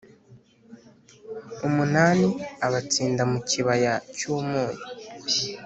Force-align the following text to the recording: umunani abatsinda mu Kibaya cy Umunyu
umunani 1.67 2.27
abatsinda 2.65 3.23
mu 3.31 3.39
Kibaya 3.49 3.93
cy 4.15 4.23
Umunyu 4.35 4.83